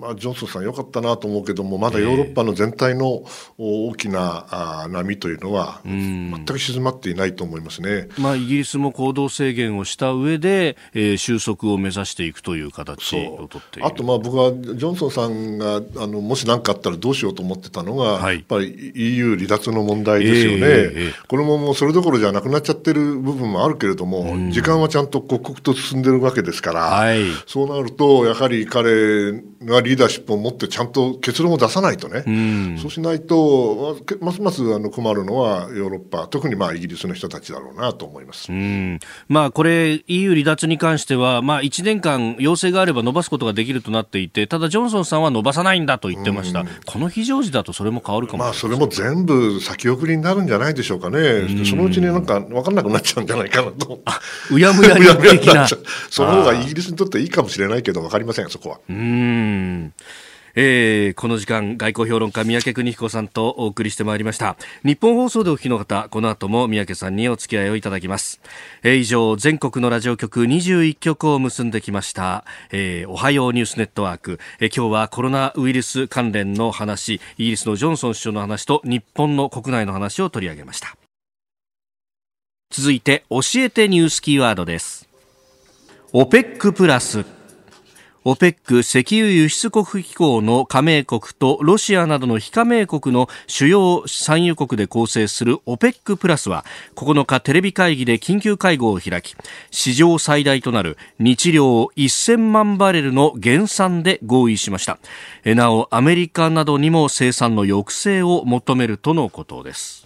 [0.00, 3.24] まあ、ジョンソンさん、良かったなと思うけども、まだヨーロッパの全体の
[3.58, 38.98] 大きな波というのは、全く静まっていないと思いますね、まあ、イギリスも行動制限をした上で、えー、収束を目指していくという形をとってあと、まあ、僕はジョンソンさんがあのもし何かあったらどうしようと思ってたのが、はい、やっぱり EU 離脱の問題ですよね、えーえー、これももうそれどころじゃなくなっちゃってる部分もあるけれどども、時間はちゃんと刻々と進んでるわけですから、はい、そうなると、やはり彼がリーダーシップを持って、ちゃんと結論を出さないとね、うん、そうしないと、ますますあの困るのはヨーロッパ、特にまあイギリスの人たちだろうなと思います、うん。
[39.28, 54.00] まあ、これ、EU 離脱に関しては、まあ、1年間、要請があれば伸ばすことができるとなっていて、ただ、ジョンソンさんは伸ばさないんだと言ってました、うん、この非常時だとそれも変わるかもまあ、それも全部先送りになるんじゃないでしょうかね、そのうちになんか分かんなくなっちゃうんじゃないかなと。
[54.50, 55.04] うやむやに。
[56.10, 58.80] その方がイギリスにとっていいかもしれないけど、分かりません、そこは。
[58.88, 59.83] うん
[60.56, 64.56] えー、この時間外交評論家三宅邦彦さんとお送りしてまいりました。
[64.84, 68.40] 日本放送でお聞きの方この後も三宅さんにお付き合いをいただきます、
[68.82, 80.96] えー、以上全国のラジオ局21局を結んできました、えー、おはようニュースネットワーク、えー、今日はコロナウイルス関連の話イギリスのジョンソン首相の話と日本の国内の話を取り上げました。
[82.70, 85.08] 続いて教えてニュースキーワードです。
[86.12, 87.24] OPEC プラス
[88.24, 96.64] OPEC 石油輸出国機構の加盟国とロシアなどの非加盟国の主要産油国で構成する OPEC プラスは
[96.96, 99.36] 9日テレビ会議で緊急会合を開き
[99.70, 104.98] 史上最大となる日量1000万バレルの減産で合意しました。
[105.44, 110.03] なおアメリカなどにも生産の抑制を求めるとのことです。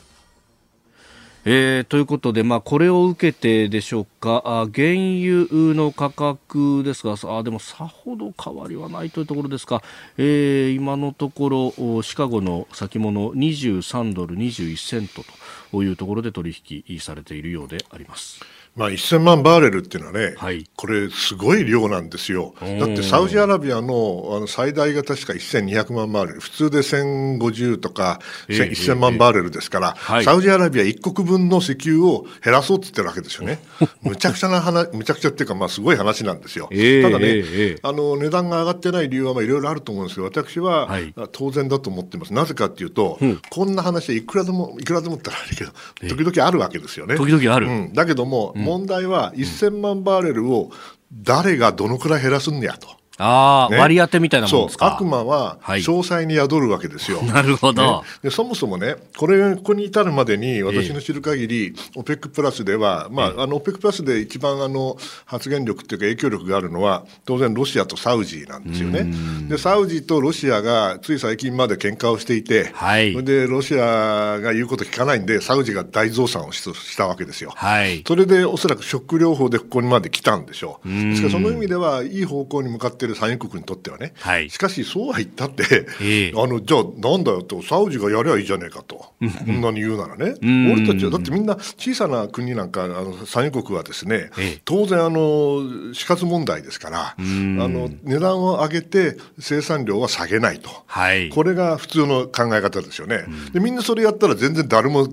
[1.44, 4.88] えー、ということで、まあ、これを受けてでしょうか、あ原
[5.22, 9.83] 油の価格ですが、あでもさほど変わりはないというところですか、
[10.16, 15.22] えー、今のところ、シカゴの先物23ドル21セント
[15.70, 16.55] というところで取
[16.88, 18.40] 引されているようであります。
[18.76, 22.54] まあ、1000万バーレルっていうのはね、はい、これ、すごい量なんですよ。
[22.61, 33.61] だって、サウジアラビアのあの最大が確か1200万バーレル、普通で1050とか、えー、1000万バーレルですから、えー、サウジアラビア1国分の石油を減らそうって言ってるわけですよね。
[34.02, 36.68] むちゃくちゃな話、むちゃくちゃっていうか、まあ、すごい話なんですよ。
[36.70, 42.33] えー、ただね、あの、値段が上がってない理由は、まあ、いろいろあると思うんですけど、私は、はい、当然だと思ってます。
[42.33, 45.72] なぜかっていうと、うん、こんな話はいくらでも、いくらでもったらあるけど、
[46.14, 47.16] 時々あるわけですよね。
[47.16, 47.66] 時々ある。
[47.66, 50.70] うん、だけども、うん問題は1000万バーレルを
[51.11, 52.97] 誰がどのくらい減らすんやと。
[53.18, 54.94] ああ、ね、割り当てみたいなもんですか？
[54.94, 57.18] 悪魔は詳細に宿るわけですよ。
[57.18, 58.31] はい、なるほど、ね、で。
[58.31, 69.07] そもそもね、これ、ここに至るまでに、私の知る限り、えー、OPEC プラスでは、まあ、あの、OPEC プラスで一番あの、発言力っていうか影響力があるのは、当然ロシアとサウジなんですよね。
[69.48, 77.52] で、サウジとロシアがつい最近まで喧嘩をしていて、はい、で、ロシアが言うこと聞かないんで、サウジが大増産をしたわけですよ。
[77.57, 80.88] はい、それでおそらくショック療法でここにまで来たんでしょう。
[80.88, 85.64] ですからその意味では、いい方向に向かっている産油国にとっててはね、はい、しかしそうは言ったって、
[86.00, 89.14] えー、あのじゃあなんだよとサウジがやりゃいいじゃねえかと、こ
[89.50, 105.08] んなに言うならね、俺たちはだってみんな小さな国なんかあの産油国はですね、えー、当然あの死活問題ですからあの値段を上げて生産量は下げないと、はい、これが普通の考え方ですよね、でみんなそれやったら全然誰も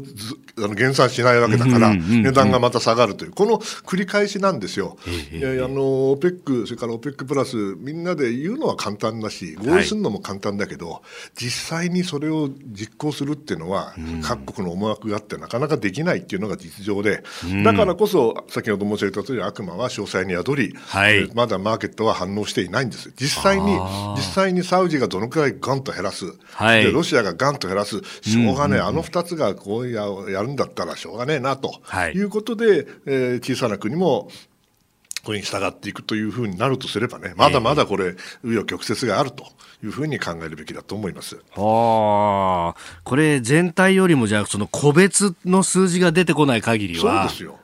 [0.57, 4.97] あの減産しないわけだから、値段がまた下がるというこの繰り返しなんですよ。
[5.31, 11.01] えー、あの OPEC それから OPEC プラスみんなで言うののは簡単だし合意するのも簡単だけど、はい、
[11.35, 13.93] 実際にそれを実行するっていうのは、
[14.23, 17.23] 各国の思惑があってなかなかできないっていうのが実情で、
[17.63, 23.13] だからこそ先ほど申し上げた通り悪魔は詳細に宿り、はい、まだマーケットは反応していないんです。
[23.15, 23.79] 実際に
[24.15, 28.01] 実際にサウジがどのくらいガンと減らす、はい、でロシアがガンと減らす。
[28.21, 31.81] しょうがねえ、あの2つがこうややるんだったらしょうがねえなと、
[32.13, 34.29] い、うことで、えー、小さな国も
[35.25, 39.45] これに従っていくというふうになるとすればね、まだまだこれ、紆余曲折があると
[39.83, 41.37] いうふうに考えるべきだと思います。
[41.55, 47.27] はあ、これ全体よりもじゃあその個別の数字が出てこない限りは。
[47.27, 47.59] そうですよ。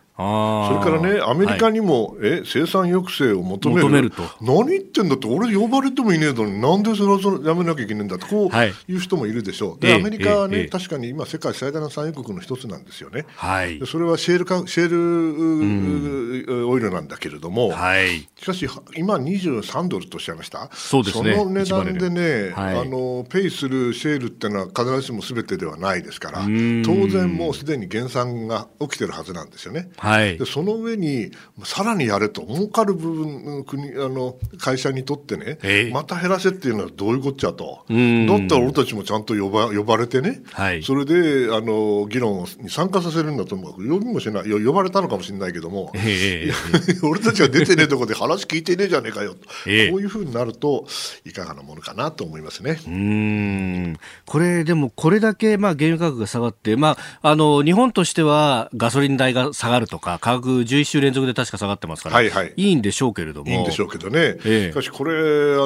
[0.67, 4.11] それからね、アメリカにも、はい、え生産抑制を求める。
[4.11, 4.23] と。
[4.41, 8.95] 何言ってんだって、俺、呼ばれてもいねえのに、なんでそれをやめなきゃいけないんだと、こうい。
[8.95, 14.89] う人もいるでしょう、でアメリカはね、ええ、確かに今、世界最大の産油国の一つなんですよね、はい、それはシェールかシェー
[16.49, 26.47] ルオイルなんだけれども、はい、しかし、今、23ドルとおっしゃいました、そうですね、その値段でね、はい、あの、ペイするシェールっていうのは、必ずしもすべてではないですから、当
[27.07, 29.89] 然、もうすでに減産が起きてるはずなんですよね。
[29.97, 31.31] はいはい、でその上に
[31.63, 37.85] さらにやれと儲かる部分国あの会社にとってね、えー、また減らせっていうのはどういうこっちゃと。
[37.87, 44.51] だったら俺たちもちゃんと呼ば呼ばれてね、はい、それであの議論に参加させるんだと思う呼びもしない。
[44.51, 49.33] 呼ばれたのかもしれないけども、えー、 俺たちが出てねえとこで話聞いてねえじゃねえかよ。
[49.35, 49.87] と、え。
[49.87, 50.85] ー、こういうふうになると
[51.25, 52.79] いかがなものかなと思いますね。
[52.85, 53.97] うん。
[54.25, 63.51] これでもこれだけまあ原油価格が下がって、まあ、あの日本としてはガソリン代が下がるとか価格11週連続で確か下がってますから、はいはい、いいんでしょうけれども。
[63.51, 65.15] いいんでしょうけどね、ええ、しかしこれあ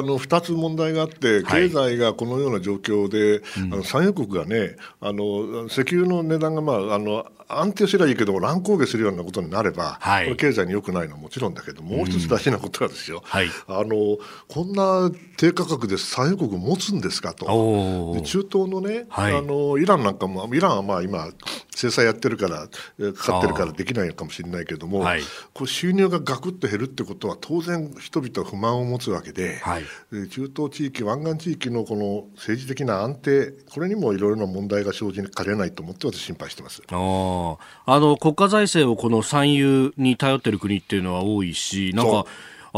[0.02, 3.42] の2つ問題があって経済がこのような状況で、はい、
[3.72, 18.14] あの産油国がねあの石油の値段が、まあ、あの安定すればいいけど乱高下するようなことになれば、はい、これ経済に良くないのはもちろんだけどもう一つ大事なことはですよ、うんはい、あのこんな低価格で産油国持つんですかと。
[18.14, 21.28] で中東のね、はい、あのイランなんかもイランはまあ今
[21.74, 22.68] 制裁やってるから
[23.12, 25.20] かかってるからできないのかもしれないけれども、はい、
[25.54, 29.84] こう収入がガクッと減るってことは当然人々は不満を持つわけで、はい、
[30.30, 36.82] 中東地域湾岸地域のこの政治的な安定これにもいろいろな問題が生じかねないと思って私心配してます。
[36.90, 42.26] あの国家財政をこの産油に頼っている国っていうのは多いし、なんか。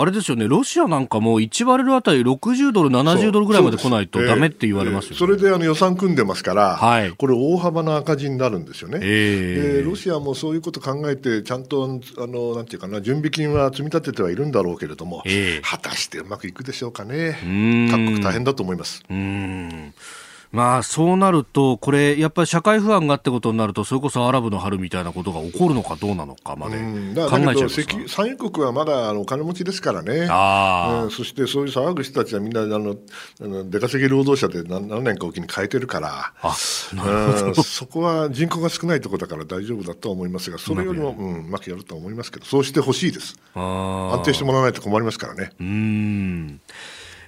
[0.01, 5.17] あれですよね、ロシアなんかも1バレルあたり60ドル、70ドルぐらいまで来ないとだめって言われますよ、ね。
[5.17, 17.37] それであの予算組んでますから、はい、これ、大幅な赤字になるんですよね、えー、ロシアもそういうこと考えて、ちゃんとあのなんていうかな、準備金は積み立ててはいるんだろうけれども、えー、果たしてうまくいくでしょうかね、
[17.91, 19.03] 各国大変だと思います。
[19.11, 19.95] うん
[20.51, 32.97] まあそうなると、これ、やっぱり社会不安がってことになると、それこそアラブの春みたいなことが起こるのかどうなのかまで考えちゃう産油国はまだあのお金持ちですからね、あうん、そしてそういう騒ぐ人たちはみんなあの
[33.69, 43.37] 出稼ぎ労働者で何何年かおきに変えてるから、あうん、そこは人口が少ないところだから大丈夫だとは思いますが、それよりも、うまくやると思いますけど、そうしてほしいです。
[43.55, 45.51] 安定してもらわないと困りますからね。
[45.61, 46.61] うん。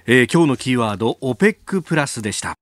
[0.07, 2.55] えー、今日のキーワード、OPEC プラスでした。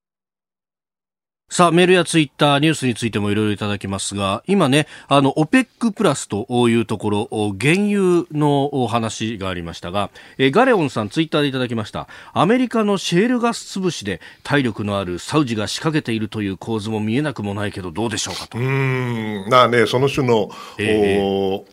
[1.51, 7.27] さあ、メールやツイッター、ニュースについてもいろいろいただきますが、今ね、あの、OPEC プラスというところ、
[7.59, 12.07] 原油のお話がありましたが、えガレオンさんツイッターでいただきました。
[12.33, 18.59] アメリカのシェールガス潰しで体力のあるサウジが仕掛けているという構図も見えなくもないけど、どうでしょうかと。
[18.59, 21.63] うん、まあね、その種の、えー、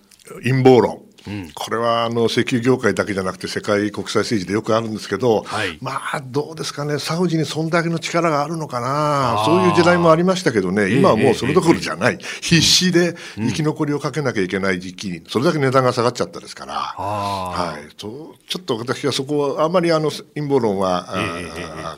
[0.43, 1.06] 陰謀論。
[1.55, 21.19] これはあの石油業界だけじゃなくて世界国際政治でよくあるんですけど、はい、まあどうですかね、サウジにそんだけの力があるのかな、そういう時代もありましたけどね、今はもうそれどころじゃない、必死で生き残りをかけなきゃいけない時期に、それだけ値段が下がっちゃったですから、はい、ちょっと私はそこは、あまりあの陰謀論は、え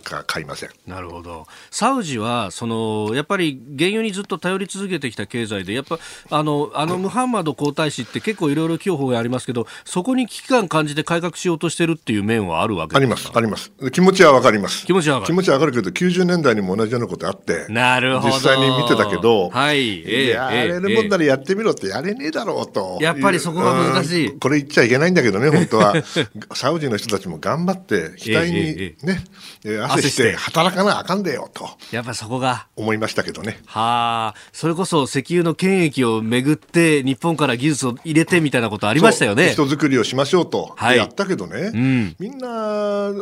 [0.02, 0.70] ー、買いません。
[0.86, 5.98] なるほど、サウジはそのやっぱり原油にずっと頼り続けてきた経済で、やっぱ
[6.30, 13.72] あのあのムハンマド皇太子って結構いろいろ情報がありますけど、そこに危機感感じて改革しようとしてるっていう面はあるわけあります、あります。
[13.92, 14.86] 気持ちはわかります。
[14.86, 18.34] 気持ちは気持ちはわかるけど、90年代にも同じようなことあって、なるほど。
[18.34, 20.00] 実際に見てたけど、はい。
[20.00, 22.98] えー、やれるもんならやってみろってやれねえだろうと。
[23.00, 24.38] やっぱりそこが難しい。
[24.38, 25.94] これ言っちゃいけないんだけどね、本当は。
[26.54, 29.24] サウジの人たちも頑張って、額にね、
[29.64, 31.68] えー、汗して働かなあかんでよと。
[31.90, 32.66] やっぱそこが。
[32.76, 33.60] 思いましたけどね。
[33.66, 34.38] はあ。
[34.52, 39.50] それこそ石油の権益をめぐって、日本から技術を入れてみたいなことありましたよね。
[39.50, 43.12] 人作りをしましょうと、はい、やったけどね、うん、みんな、もう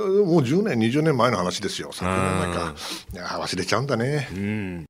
[0.40, 2.74] 10年、20年前の話ですよ、昨年なんか、
[3.12, 4.28] いや忘れちゃうんだね。
[4.32, 4.85] うん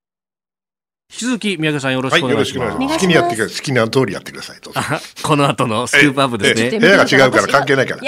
[1.09, 2.77] 引き続き宮家さんよろしくお願いします。
[2.77, 3.57] はい、好きにやってください。
[3.57, 4.57] 好きな通りやってください。
[5.23, 6.81] この後のスクープアップですね。
[6.81, 8.03] 部屋が違うから関係ないから。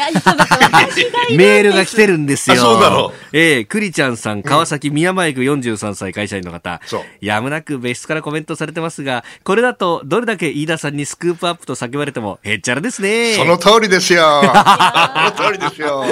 [1.30, 2.56] メールが来てるんですよ。
[2.56, 3.18] そうだろう。
[3.32, 6.80] ええー、クリちゃんさん、川崎宮前区43歳会社員の方。
[6.86, 7.02] そう。
[7.20, 13.34] やむなく別室からコメントされてますが、これだとどれだけ飯田さんにスクープアップと叫ばれてもへっちゃらですね。
[13.34, 14.42] その通りですよ。
[14.42, 16.04] その通りですよ。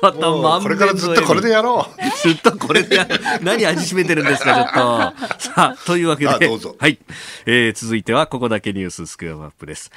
[0.00, 2.26] またこれからずっとこれでやろう。
[2.26, 3.18] ずっとこれでやろう。
[3.42, 5.38] 何味しめてるんですか、ちょっと。
[5.38, 6.98] さあ、というわけけで、はい、
[7.46, 9.90] えー、続いてはここだけニューススクープアップです。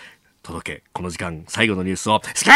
[0.43, 2.53] 届け、この時間、最後のニュースを、スクー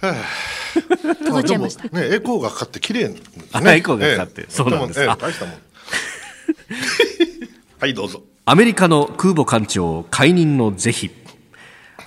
[0.00, 1.84] プ 届いちゃいました。
[1.84, 3.14] ね、エコーがかかって綺麗ね。
[3.14, 5.02] エコーがかかって、えそうなんです。
[5.02, 5.56] え大したもん。
[7.80, 8.22] はい、どうぞ。
[8.44, 11.10] アメリカの空母艦長解任の是非。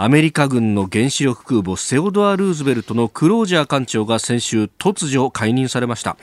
[0.01, 6.15] アメリカ軍の原子力空母セオドア・ルーズベルトのクロージャー艦長が先週突如解任されました。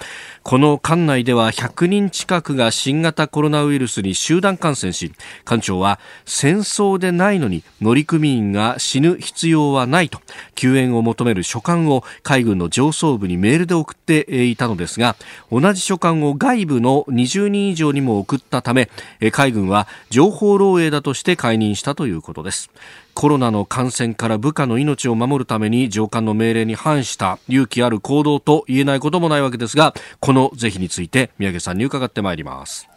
[0.44, 5.12] この艦内では100人近くが新型コロナウイルスに集団感染し
[5.44, 10.20] 艦長は戦争でないのに乗組員が死ぬ必要はないと
[10.54, 15.16] 救援を求める書簡を海軍の上層部にメールで送っていたのですが
[15.52, 18.88] 同じ書簡を外部の20人以上にも送ったため
[19.32, 22.70] 海軍は情報漏洩だとして解任したということです。
[23.16, 32.90] コロナの感染から部下の命を守るために上官の命令に反した勇気ある行動と言えないこともないわけですがこの是非について宮家さんに伺ってまいります。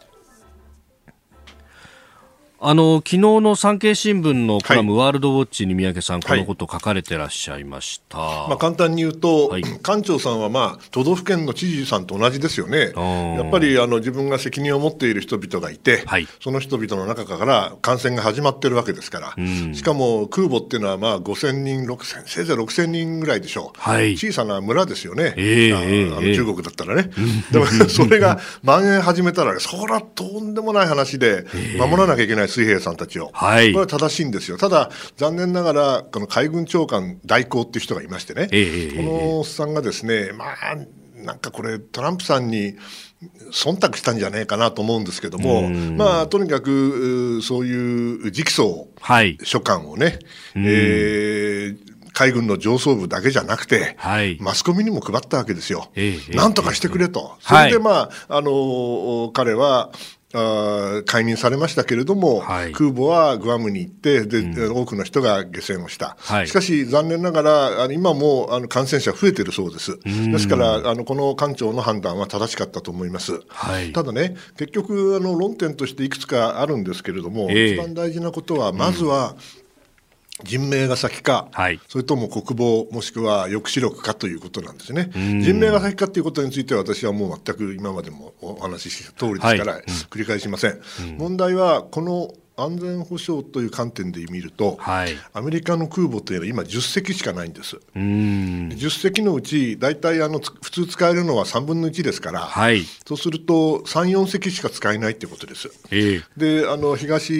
[2.62, 16.04] あの昨日の産経新聞のコラム、はい、ワールドウォッチに三宅さん、このこと書かれてらっしゃいました、はい、まあ、簡単に言うと、はい、館長さんは、まあ、都道府県の知事さんと同じですよね、やっぱりあの自分が責任を持っている人々がいて、
[16.42, 27.10] その人々の中から感染が始まってるわけですから、うん、しかも空母っていうのは、まあ、5000人、6000せいぜい6000人ぐらいでしょう、小さな村ですよね、えー、あの中国だったらね、
[27.52, 31.46] でもそれが蔓延始めたら、それはとんでもない話で、
[31.80, 40.76] 守らなきゃいけない水兵さんたちを、はい、これは正しいんですよ、ただ、残念ながら、この海軍長官代行っていう人がいましてね、えー、このおっさんがですね、まあ、
[41.14, 42.74] なんかこれ、トランプさんに
[43.52, 50.18] 忖度したんじゃないかなと思うんですけども、まあ、とにかくそういう直訴、はい、書簡をね、
[50.54, 51.78] えー、
[52.12, 55.90] 海軍の上層部だけじゃなくて、はい、マスコミにも配ったわけですよ。
[55.94, 57.36] えー、なんとかしてくれと。
[57.40, 59.90] それで、まあ、あの、彼は、
[60.32, 79.59] あ解任されましたけれども、はい、空母はグアムに行ってで、うん、多くの人が下船をした、はい、しかし残念ながら、今もあの感染者増えてるそうです、ですからあのこの官庁の判断は正しかったと思います、はい、ただね、結局あの、論点としていくつかあるんですけれども、えー、一番大事なことは、まずは、うん
[80.44, 85.10] 人命が先か、はい、それとも国防、もしくは抑止力かということなんですね。
[85.14, 90.72] 人命が先かということについては、私はもう全く今までもお話しした通りですから、はい、繰り返しません。
[90.72, 97.76] うん、問題は、この安全保障という観点で見ると、はい、アメリカの空母というのは今、10隻しかないんです。
[97.94, 105.70] 10隻のうち、大体あの普通使えるのは3分の1ですから、はい、そうすると3、4隻しか使えないということです。
[105.90, 107.30] えー、であの東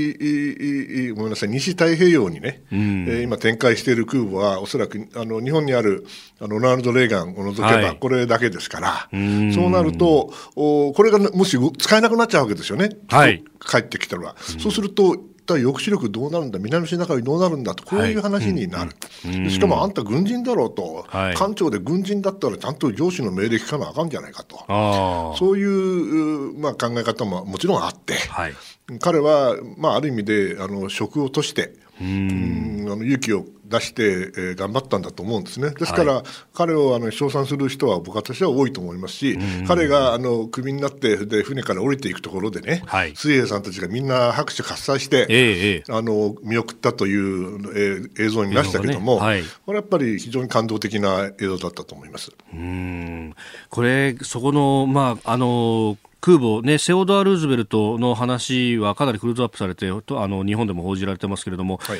[1.15, 6.07] ごめんなさい、西太平洋にね、えー、今展開している空母は、おそらくあの日本にある
[6.41, 12.91] あのロナルド・レーガンを除けば、これだけですから、そうなるとお、これがもし使えなくなっちゃうわけですよね。
[13.09, 13.45] はい。
[13.61, 15.10] 帰ってきたら、うん、そうすると
[15.59, 18.93] 抑止力どうなるんだ、南シナ海どうなるんだと、こういう話になる、
[19.25, 28.55] はいうん、しかもあんた軍人だろうと、はい、艦長で軍人だったらちゃんと上司の命令聞かなあかんじゃないかと、そういう、まあ、考え方ももちろんあって、はい、
[29.01, 32.87] 彼は、まあ、ある意味であの職を落として、うん。
[32.91, 35.71] あの勇気を出して、えー、頑張ったんだと思うんですね。
[35.71, 49.21] ですから、はい、彼をあの称賛する人は僕私は多いと思いますし、彼があのクビになってで船から降りていくところでね、はい、水泳さんたちがみんな拍手喝采して、えー、あの見送ったという、えー、映像を見ましたけども、ね。
[49.21, 52.33] はい、これやっぱり非常に感動的な映像だったと思います。
[52.53, 53.35] うん。
[53.69, 59.93] これそこのまああの空母、ね、セオドア・ルーズベルトの話はかなりクルーズアップされてあ
[60.29, 61.99] の日本でも報じられてますけれども、はい。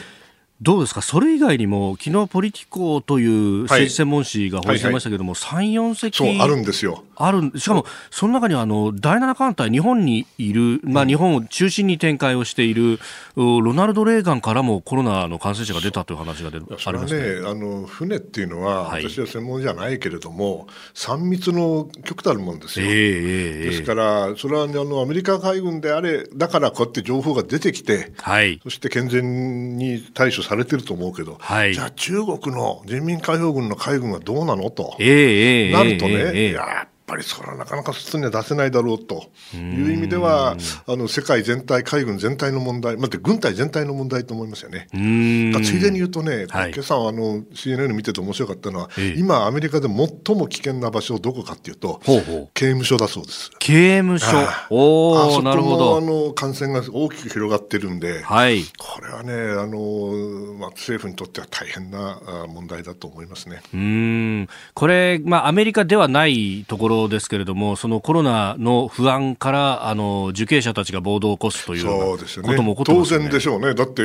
[0.63, 7.03] どうですか、それ以外にも、昨日ポリティコという政治専門誌が報じてましたけれども、はいはいはい、3、4席そうあるんですよ。
[7.17, 12.99] あるしかも、その中にはあの第7艦隊、日本にいる、まあ、日本を中心に展開をしている、
[13.37, 22.87] ロナルド・レーガンからもコロナの感染者が出たという話が出ありますね、ね、あの船っていうのは、はい、私は専門じゃないけれども、3密の極たるもんですよ。
[22.87, 39.31] えー、ですから、それはあのアメリカ海軍であれ、だからこうやって情報が出てきて、はい、そして健全に対処されてると思うけど、はい、じゃあ中国の人民解放軍の海軍はどうなのと、えー、なるとね、えー、やっぱりそれはなかなか外には出せないだろうと。
[39.55, 40.57] いう意味では、
[40.87, 44.87] あの世界全体、海軍全体の問題、まあ、軍隊全体の問題と思いますよね。
[44.93, 52.49] ついでに言うとね、はい、今朝あの CNN 見てて面白かったのは、ええ、今、アメリカで最も危険な場所、どこかっていうと、ほうほう。
[52.55, 53.51] 刑務所だそうです。
[53.59, 54.27] 刑務所。
[54.71, 55.99] おおなるほど。
[55.99, 63.63] あの感染が大きく広がってるんで、はい、これはねあの、まあ、政府にとっては大変な問題だと思いますね。
[63.75, 64.49] うん。
[64.75, 72.19] これ、まあ、アメリカではないところですけれども、そのコロナの不安からあの受刑者たちが暴動を起こすというこ
[72.55, 74.03] とも起こってます、ね、当然でしょうね、だって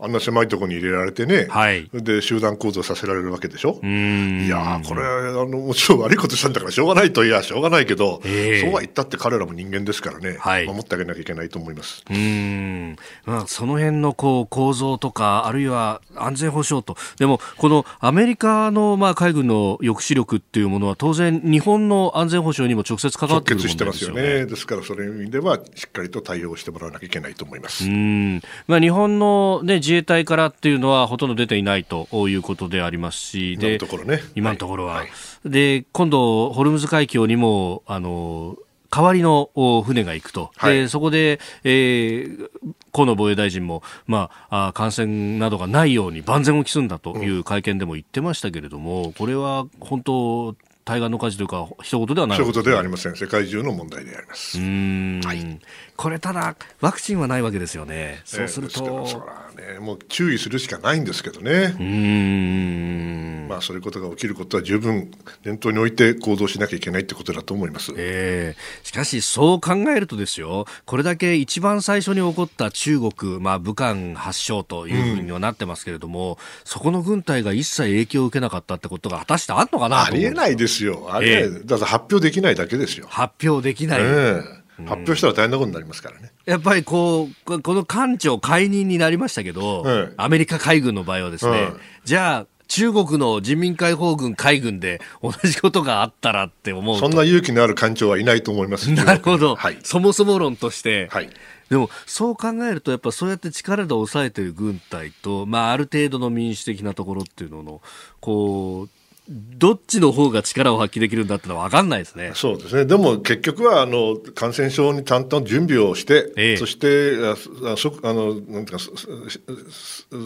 [0.00, 3.78] あんな狭いところに入れられてね、はい、で集団構造させられるわけでしょ？
[3.82, 4.46] うん。
[4.46, 12.04] いやこれあの、もちろん悪いことしたんだからしょうがないといや、しょうがないけど、えー、そうは言ったって彼らも人間ですからね、はい、守ってあげなきゃいけないと思います。
[12.10, 24.46] うん、まあ、その辺のこう構造とか、あるいは安全保障と、でも、このアメリカのまあ海軍の抑止力っていうものは、当然、日本の安全保障にも直接関わってくる、ね、してますよね。
[24.46, 27.84] ですから、それ意味では、しっかりと対応してもらわなきゃいけないと思います。
[27.84, 34.22] うんまあ、日本の、ね、自衛隊からっていうのは、ほとんど出ていないということでありますし、今のところね。
[34.34, 34.94] 今のところは。
[34.94, 35.08] はい、
[35.44, 38.56] で、今度、ホルムズ海峡にも、あの、
[38.90, 39.50] 代わりの
[39.84, 42.50] 船が行くと、はい、でそこで、えー、
[42.92, 50.56] 河野防衛大臣も、まあ、感染などがないように万全を期すんだという会見でも言ってましたけれども、これは本当、
[50.88, 53.14] 対岸の火事というか一言ではない、ね、一言ではありません。
[53.14, 54.58] 世界中の問題であります。
[54.58, 55.60] うん、はい、
[55.96, 58.22] これただワクチンはないわけですよね。
[58.24, 61.76] そうすると、えー、そらねもう注意するしかないんですけどね。
[61.78, 63.48] うん。
[63.50, 65.10] まあそういうことが起きることは十分
[65.44, 70.66] 念頭に置いて行動しなきゃいけないってことだと思います、えー、しかしそう考えるとですよ。
[70.86, 81.08] これだけ一番最初に起こった中国、まあ、武漢発祥というふうにはなってますけれども、うん、そこの軍隊が一切影響を受けなかったってことが果たしてあるのかなありえないですよ。
[81.12, 81.46] ありえない、え。
[81.46, 83.06] ー、だから発表できないだけですよ。
[83.08, 86.30] 発表できない、えー発表したら大変なことになりますからね。
[86.44, 89.84] やっぱりこう、この艦長解任になりましたけど、
[90.16, 91.72] アメリカ海軍の場合はですね、
[92.04, 101.30] じゃあ、中国の人民解放軍海軍で同じことがあったらって思うそんな勇気のある艦長はいないと思いますなるほど、はい、そもそも論として、はい、
[101.70, 107.80] でもそう考えるとやっぱそうやって力で抑えている軍隊と、まあ、ある程度の民主的なところっていうのの
[108.20, 108.88] こう
[109.30, 112.32] どっちの方が力を発揮できるんだってのは分かんないですね。
[112.34, 112.86] そうですね。
[112.86, 117.18] でも結局はあの感染症にちゃんと準備をして、ええ、そして
[117.66, 118.84] あそあのなんていうか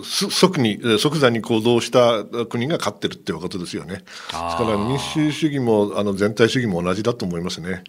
[0.05, 3.95] 即に即座に行動した国が勝ってるっていうことですよね。
[3.97, 7.83] ですから民主主義もあの全体主義も同じだと思いますね。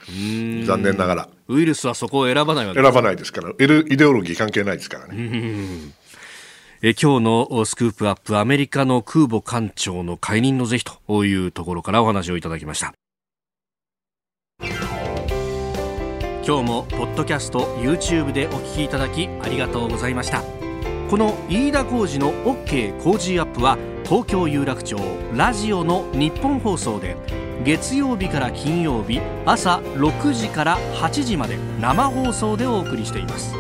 [0.66, 1.30] 残念ながら。
[1.48, 3.56] ウイルスはそこを選ばないわけ選ばないですから、イ
[3.98, 5.94] デオロギー関係ないですからね。
[6.86, 12.94] え今日のスクープアップアメリカの空母艦長の解任の是非というところからお話をいただきました。
[16.46, 20.44] 今日もポッドキャスト YouTube でお聞きいただきありがとうございました。
[21.10, 24.98] この飯田浩司の OK 工事アップは東京有楽町
[25.34, 27.16] ラジオの日本放送で
[27.64, 33.56] 月曜日から金曜日朝6時から8時まで生放送でお送りしています。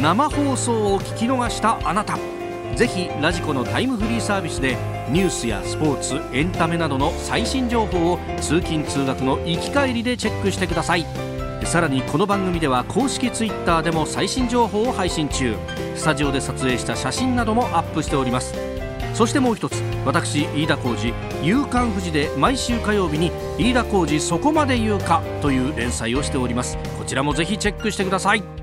[0.00, 2.39] 生放送を聞き逃したあなた。
[2.76, 4.76] ぜひラジコのタイムフリーサービスで
[5.10, 11.04] ニュースやスポーツエンタメなどの最新情報を通勤通学の行き帰りでチェックしてください。
[11.64, 15.54] さらにこの番組では公式 Twitter でも最新情報を配信中。
[15.94, 18.54] スタジオで撮影した写真などもアップしております。
[19.12, 21.12] そしてもう一つ私飯田浩司
[21.42, 26.78] 「夕刊富士」で毎週火曜日に「飯田浩司そこまで言うか」という連載をしております。
[26.98, 28.59] こちらもぜひチェックしてください。